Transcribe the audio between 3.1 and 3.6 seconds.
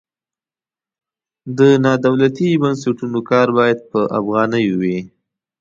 کار